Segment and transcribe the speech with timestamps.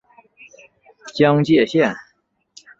[1.13, 1.95] 江界线